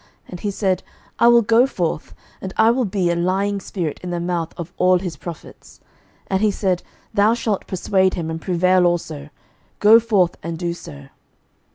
[0.27, 0.81] And he said,
[1.19, 4.73] I will go forth, and I will be a lying spirit in the mouth of
[4.77, 5.79] all his prophets.
[6.25, 6.81] And he said,
[7.13, 9.29] Thou shalt persude him, and prevail also:
[9.79, 11.09] go forth, and do so.